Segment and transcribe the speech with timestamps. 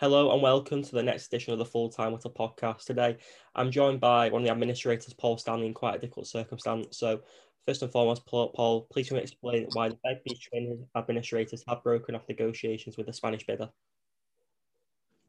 [0.00, 2.84] Hello and welcome to the next edition of the Full Time Whittle podcast.
[2.84, 3.16] Today,
[3.54, 6.98] I'm joined by one of the administrators, Paul Stanley, in quite a difficult circumstance.
[6.98, 7.20] So,
[7.64, 12.28] first and foremost, Paul, please can you explain why the Begbies administrators have broken off
[12.28, 13.70] negotiations with the Spanish bidder?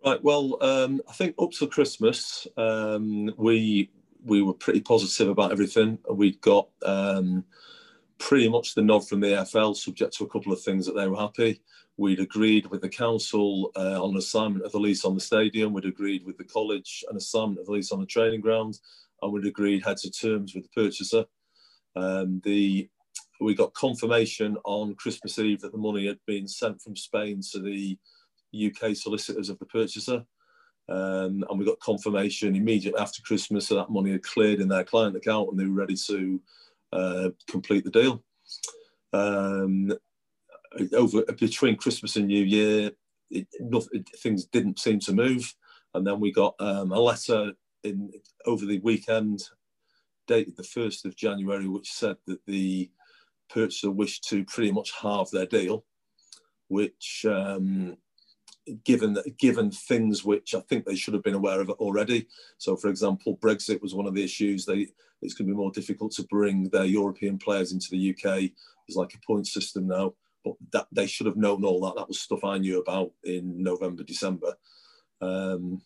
[0.03, 0.23] Right.
[0.23, 3.91] Well, um, I think up till Christmas, um, we
[4.23, 5.99] we were pretty positive about everything.
[6.09, 7.45] We'd got um,
[8.19, 11.07] pretty much the nod from the EFL, subject to a couple of things that they
[11.07, 11.61] were happy.
[11.97, 15.73] We'd agreed with the council uh, on an assignment of the lease on the stadium.
[15.73, 18.79] We'd agreed with the college an assignment of the lease on the training ground,
[19.21, 21.25] and we'd agreed heads of terms with the purchaser.
[21.95, 22.89] Um, the
[23.41, 27.59] we got confirmation on Christmas Eve that the money had been sent from Spain to
[27.59, 27.97] the
[28.55, 30.25] UK solicitors of the purchaser.
[30.87, 34.83] Um, and we got confirmation immediately after Christmas that that money had cleared in their
[34.83, 36.39] client account and they were ready to
[36.95, 38.23] uh, complete the deal.
[39.13, 39.93] Um,
[40.93, 42.91] over between Christmas and New Year,
[43.29, 45.53] it, it, things didn't seem to move,
[45.93, 47.53] and then we got um, a letter
[47.83, 48.11] in
[48.45, 49.43] over the weekend,
[50.27, 52.89] dated the first of January, which said that the
[53.49, 55.85] purchaser wished to pretty much halve their deal,
[56.67, 57.97] which um,
[58.83, 62.27] given given things which I think they should have been aware of already.
[62.57, 64.65] So, for example, Brexit was one of the issues.
[64.65, 64.87] They
[65.21, 68.51] it's going to be more difficult to bring their European players into the UK.
[68.87, 70.13] There's like a point system now,
[70.43, 71.95] but that they should have known all that.
[71.95, 74.55] That was stuff I knew about in November, December.
[75.21, 75.81] Um,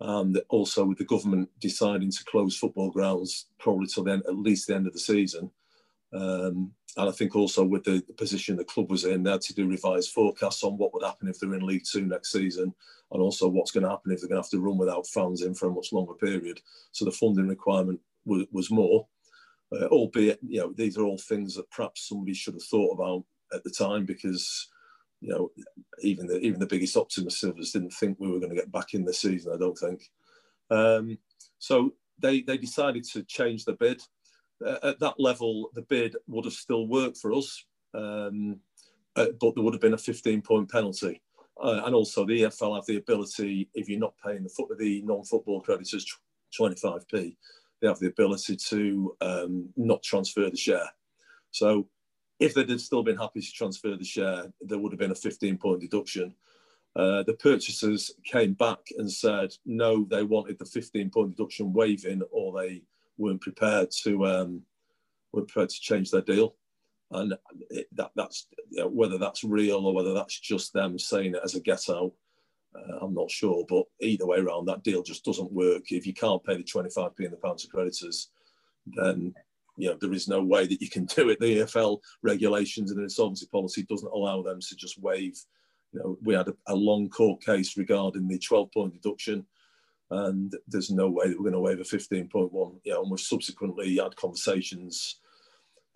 [0.00, 4.68] and also with the government deciding to close football grounds probably till then at least
[4.68, 5.50] the end of the season.
[6.12, 9.42] Um, and I think also with the, the, position the club was in, they had
[9.42, 12.74] to do revised forecasts on what would happen if they're in League Two next season,
[13.12, 15.42] and also what's going to happen if they're going to have to run without fans
[15.42, 16.60] in for a much longer period.
[16.92, 19.06] So the funding requirement was, was more,
[19.72, 23.24] uh, albeit you know these are all things that perhaps somebody should have thought about
[23.54, 24.68] at the time because
[25.20, 25.50] you know
[26.00, 28.94] even the even the biggest optimist Silvers didn't think we were going to get back
[28.94, 29.52] in this season.
[29.52, 30.10] I don't think.
[30.70, 31.18] Um,
[31.58, 34.02] so they they decided to change the bid
[34.64, 37.64] uh, at that level, the bid would have still worked for us,
[37.94, 38.60] um,
[39.16, 41.22] uh, but there would have been a 15 point penalty.
[41.60, 45.02] Uh, and also, the EFL have the ability, if you're not paying the, foot, the
[45.02, 46.06] non football creditors
[46.58, 47.36] 25p,
[47.80, 50.88] they have the ability to um, not transfer the share.
[51.50, 51.88] So,
[52.38, 55.16] if they'd have still been happy to transfer the share, there would have been a
[55.16, 56.34] 15 point deduction.
[56.94, 62.22] Uh, the purchasers came back and said no, they wanted the 15 point deduction waiving,
[62.30, 62.82] or they
[63.18, 64.62] weren't prepared to um,
[65.32, 66.54] weren't prepared to change their deal,
[67.10, 67.34] and
[67.70, 71.42] it, that that's you know, whether that's real or whether that's just them saying it
[71.44, 72.12] as a get out.
[72.74, 75.90] Uh, I'm not sure, but either way around, that deal just doesn't work.
[75.90, 78.30] If you can't pay the 25p in the pound to creditors,
[78.96, 79.34] then
[79.76, 81.40] you know there is no way that you can do it.
[81.40, 85.38] The EFL regulations and the insolvency policy doesn't allow them to just waive.
[85.92, 89.46] You know, we had a, a long court case regarding the 12 point deduction
[90.10, 92.80] and there's no way that we're going to waive a 15.1.
[92.84, 95.20] You know, and we subsequently had conversations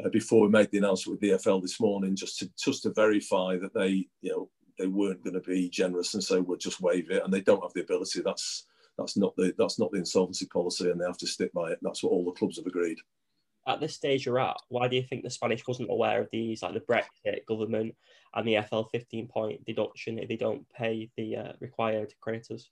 [0.05, 2.93] uh, before we made the announcement with the EFL this morning, just to just to
[2.93, 6.81] verify that they, you know, they weren't going to be generous and say we'll just
[6.81, 8.21] waive it, and they don't have the ability.
[8.23, 8.67] That's
[8.99, 11.79] that's not the that's not the insolvency policy, and they have to stick by it.
[11.83, 12.99] That's what all the clubs have agreed.
[13.67, 16.63] At this stage you're at, why do you think the Spanish wasn't aware of these,
[16.63, 17.95] like the Brexit government
[18.35, 22.71] and the FL 15 point deduction if they don't pay the uh, required creditors?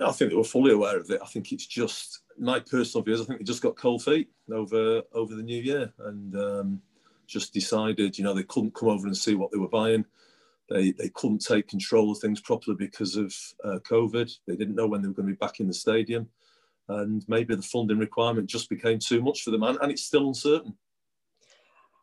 [0.00, 1.20] I think they were fully aware of it.
[1.22, 3.20] I think it's just my personal views.
[3.20, 6.82] I think they just got cold feet over over the new year and um,
[7.26, 10.04] just decided, you know, they couldn't come over and see what they were buying.
[10.68, 13.34] They they couldn't take control of things properly because of
[13.64, 14.36] uh, COVID.
[14.46, 16.28] They didn't know when they were going to be back in the stadium,
[16.88, 20.26] and maybe the funding requirement just became too much for them, and, and it's still
[20.26, 20.74] uncertain.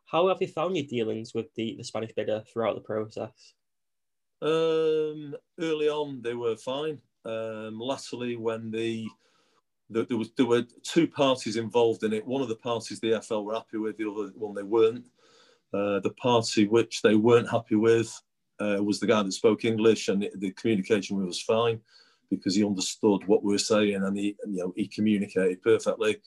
[0.06, 3.54] How have you found your dealings with the, the Spanish bidder throughout the process?
[4.42, 7.00] Um, early on, they were fine.
[7.24, 9.06] Um, latterly, when the,
[9.90, 12.26] the, there was there were two parties involved in it.
[12.26, 15.06] One of the parties the EFL were happy with, the other one they weren't.
[15.72, 18.20] Uh, the party which they weren't happy with
[18.60, 21.80] uh, was the guy that spoke English, and the, the communication was fine
[22.30, 26.18] because he understood what we were saying and he you know he communicated perfectly.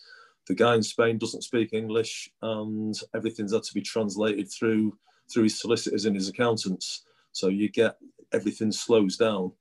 [0.47, 4.97] The guy in Spain doesn't speak English, and everything's had to be translated through
[5.31, 7.03] through his solicitors and his accountants.
[7.31, 7.97] So you get
[8.31, 9.51] everything slows down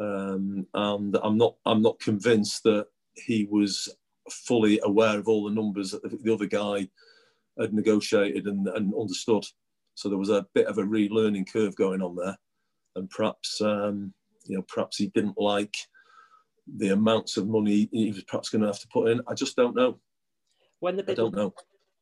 [0.00, 3.88] um, and I'm not I'm not convinced that he was
[4.30, 6.88] fully aware of all the numbers that the other guy
[7.58, 9.44] had negotiated and, and understood.
[9.94, 12.36] So there was a bit of a relearning curve going on there,
[12.96, 14.12] and perhaps um,
[14.44, 15.76] you know perhaps he didn't like
[16.76, 19.20] the amounts of money he was perhaps going to have to put in.
[19.28, 19.98] I just don't know.
[20.80, 21.54] When the bid I don't know.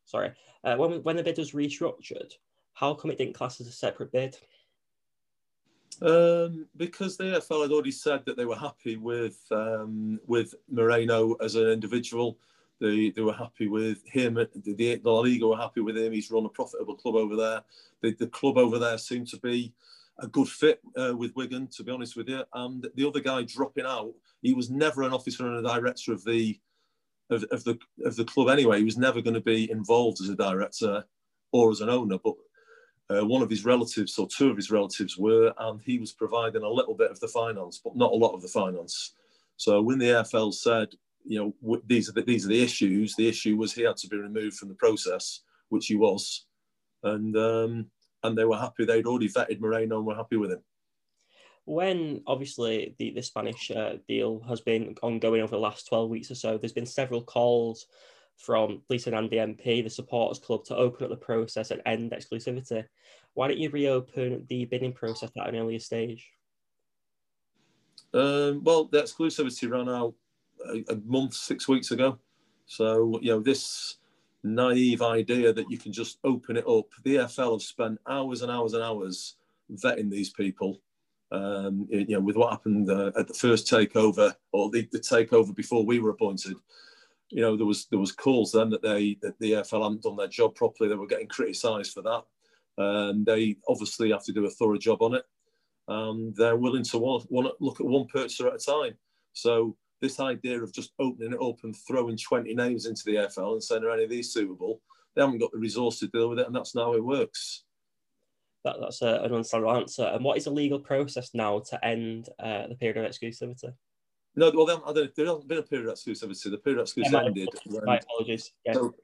[0.06, 0.32] Sorry,
[0.64, 2.32] uh, when when the bid was restructured,
[2.72, 4.36] how come it didn't class as a separate bid?
[6.02, 11.34] Um, because the EFL had already said that they were happy with um, with Moreno
[11.34, 12.38] as an individual.
[12.80, 14.34] They, they were happy with him.
[14.34, 16.12] The, the, the Liga were happy with him.
[16.12, 17.62] He's run a profitable club over there.
[18.02, 19.72] The, the club over there seemed to be
[20.18, 22.42] a good fit uh, with Wigan, to be honest with you.
[22.52, 24.12] And the other guy dropping out,
[24.42, 26.58] he was never an officer and a director of the
[27.30, 28.78] of, of the of the club anyway.
[28.78, 31.04] He was never going to be involved as a director
[31.52, 32.18] or as an owner.
[32.22, 32.34] But
[33.10, 36.62] uh, one of his relatives or two of his relatives were, and he was providing
[36.62, 39.14] a little bit of the finance, but not a lot of the finance.
[39.56, 40.88] So when the EFL said,
[41.24, 44.08] you know, these are the, these are the issues, the issue was he had to
[44.08, 46.46] be removed from the process, which he was,
[47.02, 47.86] and um,
[48.22, 48.84] and they were happy.
[48.84, 50.62] They'd already vetted Moreno and were happy with him.
[51.66, 56.30] When obviously the the Spanish uh, deal has been ongoing over the last twelve weeks
[56.30, 57.86] or so, there's been several calls
[58.36, 62.84] from Lisa Nandy MP, the supporters club, to open up the process and end exclusivity.
[63.34, 66.30] Why don't you reopen the bidding process at an earlier stage?
[68.12, 70.14] Um, well, the exclusivity ran out
[70.66, 72.18] a, a, month, six weeks ago.
[72.66, 73.96] So, you know, this
[74.44, 78.52] naive idea that you can just open it up, the EFL have spent hours and
[78.52, 79.36] hours and hours
[79.72, 80.80] vetting these people.
[81.32, 85.54] Um, you know, with what happened uh, at the first takeover or the, the takeover
[85.54, 86.54] before we were appointed,
[87.30, 90.16] you know, there was there was calls then that they that the EFL hadn't done
[90.16, 90.88] their job properly.
[90.88, 92.24] They were getting criticised for that.
[92.76, 95.24] And they obviously have to do a thorough job on it.
[95.86, 98.94] And they're willing to want, to look at one purchaser at a time.
[99.32, 103.52] So this idea of just opening it up and throwing 20 names into the EFL
[103.52, 104.80] and saying, are any of these suitable?
[105.14, 107.64] They haven't got the resource to deal with it, and that's now it works.
[108.64, 110.04] That, that's a, an understandable answer.
[110.04, 113.72] And what is the legal process now to end uh, the period of exclusivity?
[114.36, 116.50] No, well, there hasn't been a period of exclusivity.
[116.50, 117.48] The period of exclusivity ended.
[117.84, 118.52] My apologies.
[118.64, 118.72] Yeah.
[118.72, 118.94] So,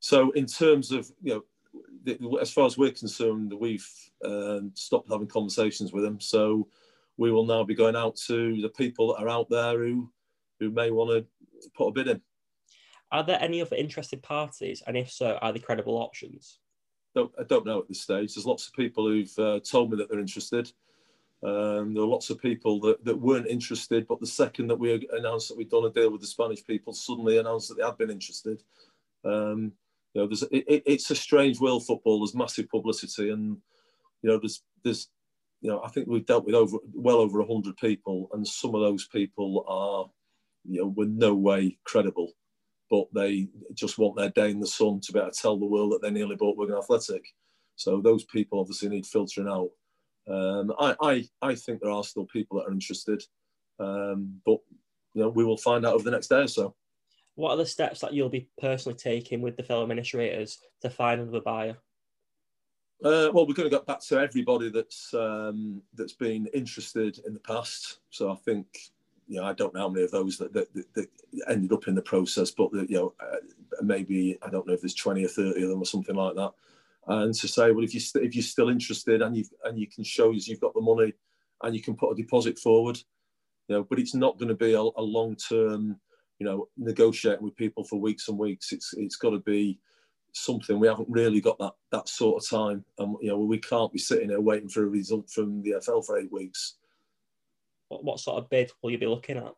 [0.00, 1.44] so, in terms of you know,
[2.04, 3.86] the, as far as we're concerned, we've
[4.24, 6.18] uh, stopped having conversations with them.
[6.20, 6.68] So
[7.16, 10.10] we will now be going out to the people that are out there who
[10.58, 12.20] who may want to put a bid in.
[13.12, 16.60] Are there any other interested parties, and if so, are they credible options?
[17.14, 18.34] Don't, I don't know at this stage.
[18.34, 20.70] There's lots of people who've uh, told me that they're interested.
[21.42, 25.08] Um, there were lots of people that, that weren't interested, but the second that we
[25.12, 27.96] announced that we'd done a deal with the Spanish people, suddenly announced that they had
[27.96, 28.62] been interested.
[29.24, 29.72] Um,
[30.12, 32.20] you know, there's it, it's a strange world football.
[32.20, 33.56] There's massive publicity, and
[34.22, 35.08] you know, there's there's
[35.60, 38.80] you know, I think we've dealt with over well over hundred people, and some of
[38.80, 40.10] those people are,
[40.64, 42.32] you know, were no way credible,
[42.90, 45.66] but they just want their day in the sun to be able to tell the
[45.66, 47.24] world that they nearly bought Wigan Athletic.
[47.76, 49.70] So those people obviously need filtering out.
[50.28, 53.22] Um, I, I, I think there are still people that are interested,
[53.78, 54.58] um, but
[55.14, 56.74] you know, we will find out over the next day or so.
[57.34, 61.20] What are the steps that you'll be personally taking with the fellow administrators to find
[61.20, 61.78] another buyer?
[63.02, 67.32] Uh, well, we're going to get back to everybody that's um, that's been interested in
[67.32, 68.00] the past.
[68.10, 68.66] So I think,
[69.26, 71.08] you know, I don't know how many of those that, that, that, that
[71.48, 73.36] ended up in the process, but you know, uh,
[73.82, 76.52] maybe I don't know if there's twenty or thirty of them or something like that
[77.10, 79.88] and to say, well, if you st- if you're still interested and you and you
[79.88, 81.12] can show us you've got the money
[81.62, 82.96] and you can put a deposit forward,
[83.68, 85.98] you know, but it's not going to be a, a long term,
[86.38, 88.72] you know, negotiating with people for weeks and weeks.
[88.72, 89.80] It's it's got to be
[90.32, 93.92] something we haven't really got that that sort of time, and you know, we can't
[93.92, 96.76] be sitting there waiting for a result from the FL for eight weeks.
[97.88, 99.52] What, what sort of bid will you be looking at?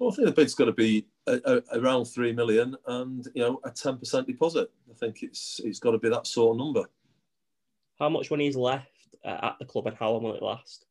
[0.00, 3.42] Well, I think the bid's got to be a, a, around three million, and you
[3.42, 4.70] know a ten percent deposit.
[4.90, 6.88] I think it's it's got to be that sort of number.
[7.98, 10.86] How much money is left uh, at the club, and how long will it last?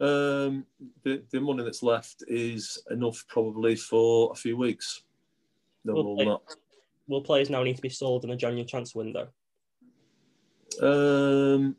[0.00, 0.66] Um,
[1.04, 5.02] the the money that's left is enough probably for a few weeks.
[5.84, 6.36] No will, play,
[7.08, 9.28] will players now need to be sold in the January transfer window?
[10.80, 11.76] Um,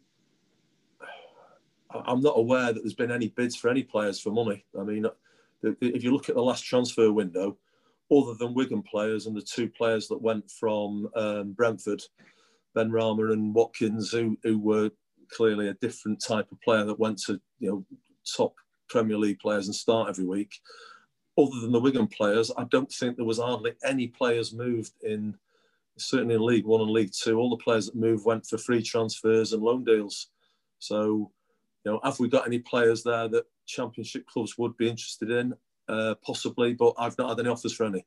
[1.90, 4.66] I'm not aware that there's been any bids for any players for money.
[4.80, 5.06] I mean,
[5.64, 7.58] if you look at the last transfer window,
[8.12, 12.02] other than Wigan players and the two players that went from um, Brentford,
[12.76, 14.92] Benrahma and Watkins, who, who were
[15.32, 17.86] clearly a different type of player that went to you know
[18.36, 18.54] top
[18.90, 20.54] Premier League players and start every week.
[21.38, 25.36] Other than the Wigan players, I don't think there was hardly any players moved in
[25.98, 27.38] certainly in League One and League Two.
[27.38, 30.28] All the players that moved went for free transfers and loan deals.
[30.80, 31.32] So,
[31.86, 35.54] you know, have we got any players there that Championship clubs would be interested in?
[35.90, 38.06] Uh, possibly, but I've not had any offers for any.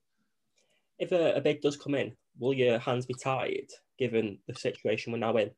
[0.99, 3.69] If a, a bid does come in, will your hands be tied
[3.99, 5.51] given the situation we're now in?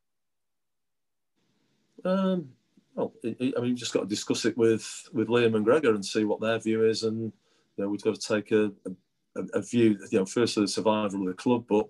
[2.03, 2.49] Um,
[2.95, 6.05] well, I mean, we've just got to discuss it with with Leam and Gregor and
[6.05, 7.31] see what their view is, and
[7.77, 8.71] you know, we've got to take a,
[9.37, 9.97] a, a view.
[10.11, 11.87] You know, firstly the survival of the club, but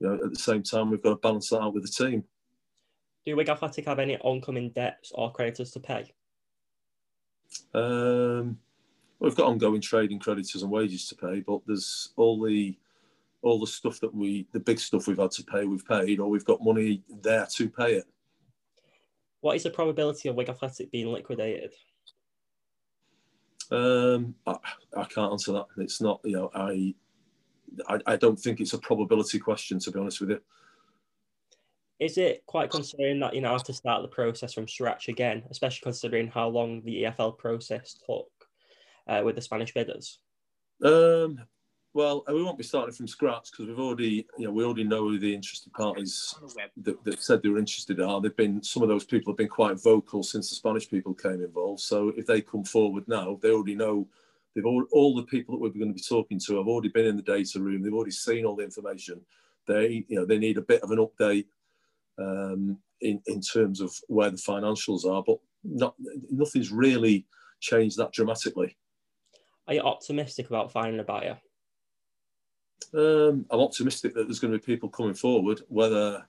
[0.00, 2.24] you know, at the same time, we've got to balance that out with the team.
[3.24, 6.12] Do Wigan Athletic have any oncoming debts or creditors to pay?
[7.72, 8.58] Um,
[9.24, 12.76] we've got ongoing trading creditors and wages to pay, but there's all the
[13.42, 16.30] all the stuff that we, the big stuff we've had to pay, we've paid, or
[16.30, 18.04] we've got money there to pay it.
[19.42, 21.74] What is the probability of Wigan Athletic being liquidated?
[23.70, 24.56] Um, I,
[24.96, 25.66] I, can't answer that.
[25.76, 26.94] It's not, you know, I,
[27.86, 30.40] I, I don't think it's a probability question, to be honest with you.
[32.00, 35.42] Is it quite concerning that you now have to start the process from scratch again,
[35.50, 38.26] especially considering how long the EFL process took
[39.06, 40.18] uh, with the Spanish bidders?
[40.82, 41.40] Um,
[41.94, 45.08] well, we won't be starting from scratch because we've already, you know, we already know
[45.08, 46.34] who the interested parties
[46.78, 48.20] that, that, said they were interested are.
[48.20, 51.40] They've been some of those people have been quite vocal since the Spanish people came
[51.40, 51.80] involved.
[51.80, 54.08] So if they come forward now, they already know.
[54.54, 57.06] They've all, all the people that we're going to be talking to have already been
[57.06, 57.82] in the data room.
[57.82, 59.20] They've already seen all the information.
[59.66, 61.46] They, you know, they need a bit of an update
[62.18, 65.94] um, in in terms of where the financials are, but not
[66.30, 67.24] nothing's really
[67.60, 68.76] changed that dramatically.
[69.66, 71.38] Are you optimistic about finding a buyer?
[72.92, 75.62] Um, I'm optimistic that there's going to be people coming forward.
[75.68, 76.24] Whether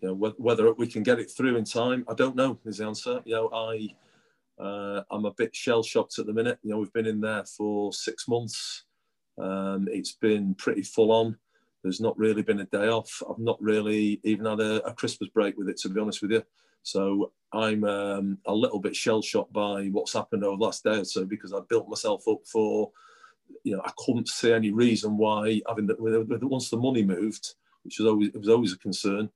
[0.00, 2.58] you know whether we can get it through in time, I don't know.
[2.64, 3.20] Is the answer.
[3.24, 3.88] You know, I
[4.62, 6.58] uh, I'm a bit shell shocked at the minute.
[6.62, 8.84] You know, we've been in there for six months.
[9.38, 11.36] Um, it's been pretty full on.
[11.82, 13.22] There's not really been a day off.
[13.28, 16.30] I've not really even had a, a Christmas break with it, to be honest with
[16.30, 16.42] you.
[16.84, 20.98] So I'm um, a little bit shell shocked by what's happened over the last day
[20.98, 22.92] or so because I built myself up for
[23.62, 25.96] you know, I couldn't see any reason why having the,
[26.42, 29.30] once the money moved, which was always it was always a concern.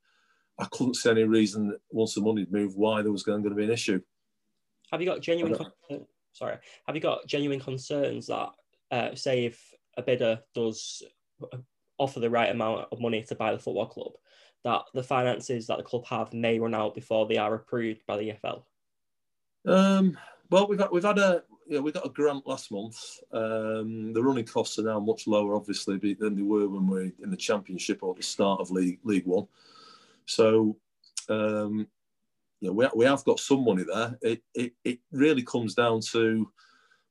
[0.58, 3.64] I couldn't see any reason once the money moved why there was going to be
[3.64, 4.00] an issue.
[4.90, 5.54] Have you got genuine?
[5.54, 8.50] Con- sorry, have you got genuine concerns that,
[8.90, 11.02] uh, say, if a bidder does
[11.98, 14.12] offer the right amount of money to buy the football club,
[14.64, 18.16] that the finances that the club have may run out before they are approved by
[18.16, 18.62] the EFL?
[19.66, 20.18] Um,
[20.50, 22.98] well, we've had, we've had a yeah, we got a grant last month.
[23.32, 27.12] Um, the running costs are now much lower, obviously, than they were when we were
[27.22, 29.46] in the Championship or the start of League League One.
[30.24, 30.78] So,
[31.28, 31.86] um,
[32.60, 34.18] you know, we, we have got some money there.
[34.22, 36.50] It, it, it really comes down to,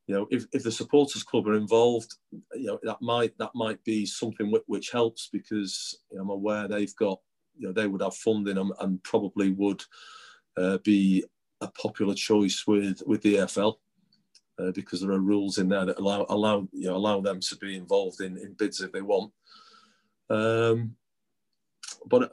[0.08, 2.16] you know, if, if the supporters club are involved,
[2.56, 6.30] you know, that might that might be something which, which helps because you know, I'm
[6.32, 7.20] aware they've got,
[7.58, 9.84] you know, they would have funding and, and probably would
[10.58, 11.24] uh, be
[11.62, 13.76] a popular choice with with the EFL.
[14.60, 17.56] uh, because there are rules in there that allow allow you know allow them to
[17.58, 19.32] be involved in, in bids if they want.
[20.30, 20.96] Um,
[22.08, 22.32] but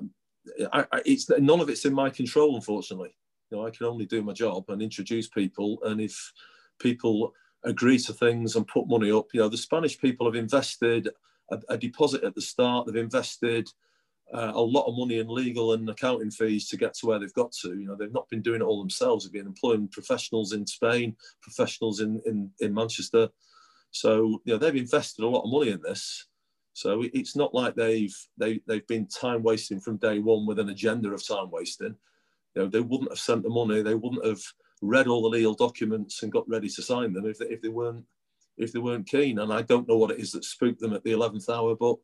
[0.72, 3.14] I, I, it's none of it's in my control, unfortunately.
[3.50, 6.32] You know, I can only do my job and introduce people, and if
[6.78, 11.08] people agree to things and put money up, you know, the Spanish people have invested
[11.50, 12.86] a, a deposit at the start.
[12.86, 13.68] They've invested
[14.32, 17.32] uh, a lot of money in legal and accounting fees to get to where they've
[17.34, 17.68] got to.
[17.78, 19.24] You know, they've not been doing it all themselves.
[19.24, 23.28] They've been employing professionals in Spain, professionals in, in, in Manchester.
[23.90, 26.26] So, you know, they've invested a lot of money in this.
[26.72, 30.70] So it's not like they've they, they've been time wasting from day one with an
[30.70, 31.94] agenda of time wasting.
[32.54, 33.82] You know, they wouldn't have sent the money.
[33.82, 34.42] They wouldn't have
[34.82, 37.68] read all the legal documents and got ready to sign them if they, if they
[37.68, 38.04] weren't
[38.56, 39.38] if they weren't keen.
[39.38, 41.96] And I don't know what it is that spooked them at the eleventh hour, but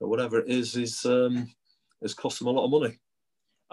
[0.00, 1.48] or whatever it is, is um,
[2.02, 2.98] has cost them a lot of money.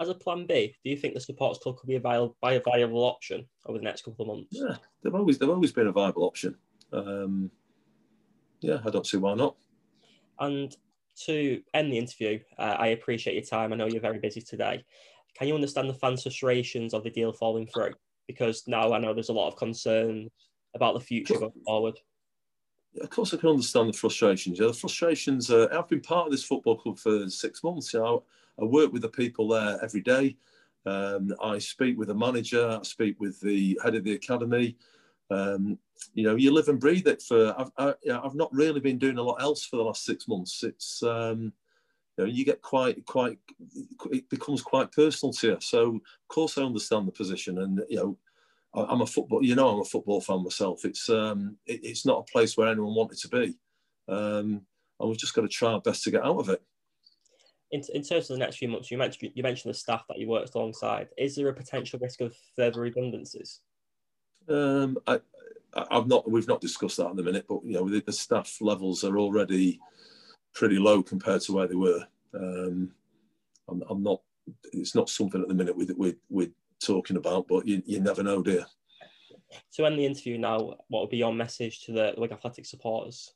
[0.00, 2.60] As a plan B, do you think the supporters club could be a viable, a
[2.60, 4.48] viable option over the next couple of months?
[4.50, 6.56] Yeah, they've always they've always been a viable option.
[6.92, 7.50] Um,
[8.60, 9.56] yeah, I don't see why not.
[10.40, 10.74] And
[11.26, 13.72] to end the interview, uh, I appreciate your time.
[13.72, 14.84] I know you're very busy today.
[15.38, 17.94] Can you understand the fans' frustrations of the deal falling through?
[18.26, 20.28] Because now I know there's a lot of concern
[20.74, 21.94] about the future going forward
[23.00, 24.58] of course, I can understand the frustrations.
[24.58, 25.50] Yeah, the frustrations.
[25.50, 27.92] Uh, I've been part of this football club for six months.
[27.92, 28.24] You know,
[28.60, 30.36] I work with the people there every day.
[30.86, 32.78] Um, I speak with the manager.
[32.80, 34.76] I speak with the head of the academy.
[35.30, 35.78] Um,
[36.12, 37.22] you know, you live and breathe it.
[37.22, 40.28] For I've, I, have not really been doing a lot else for the last six
[40.28, 40.62] months.
[40.62, 41.52] It's um,
[42.16, 43.38] you know, you get quite quite
[44.12, 45.56] it becomes quite personal to you.
[45.60, 48.18] So of course, I understand the position, and you know,
[48.74, 50.84] I'm a football, you know, I'm a football fan myself.
[50.84, 53.56] It's um, it, it's not a place where anyone wanted to be,
[54.08, 54.62] um,
[54.98, 56.62] and we've just got to try our best to get out of it.
[57.70, 60.18] In, in terms of the next few months, you mentioned you mentioned the staff that
[60.18, 61.08] you worked alongside.
[61.16, 63.60] Is there a potential risk of further redundancies?
[64.48, 65.20] Um, I,
[65.90, 68.58] I've not, we've not discussed that at the minute, but you know, the, the staff
[68.60, 69.80] levels are already
[70.54, 72.06] pretty low compared to where they were.
[72.34, 72.92] Um,
[73.68, 74.20] I'm, I'm not,
[74.72, 76.50] it's not something at the minute we, we, we
[76.84, 78.66] talking about, but you, you never know, dear.
[79.74, 83.32] To end the interview now, what would be your message to the Wigan Athletic supporters?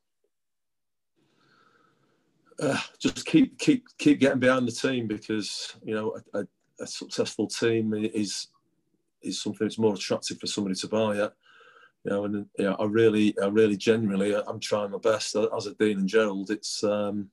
[2.61, 7.95] Uh, just keep keep keep getting behind the team because you know a successful team
[7.95, 8.49] is
[9.23, 11.15] is something that's more attractive for somebody to buy.
[11.15, 11.29] Yeah,
[12.05, 15.75] you know, and yeah, I really, I really, genuinely, I'm trying my best as a
[15.75, 16.51] Dean and Gerald.
[16.51, 17.31] It's um,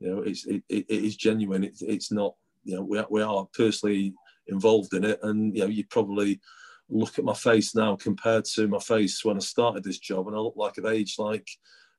[0.00, 1.64] you know, it's it, it is genuine.
[1.64, 4.14] It, it's not you know, we are, we are personally
[4.48, 6.40] involved in it, and you know, you probably
[6.88, 10.36] look at my face now compared to my face when I started this job, and
[10.36, 11.48] I look like an age like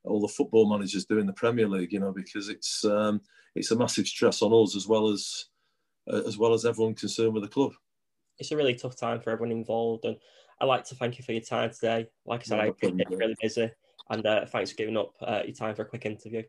[0.04, 3.20] all the football managers do in the Premier League, you know, because it's um,
[3.54, 5.46] it's a massive stress on us as well as
[6.12, 7.72] uh, as well as everyone concerned with the club.
[8.38, 10.16] It's a really tough time for everyone involved, and
[10.60, 12.06] I'd like to thank you for your time today.
[12.26, 13.70] Like I said, no I appreciate you're really busy,
[14.10, 16.42] and uh, thanks for giving up uh, your time for a quick interview.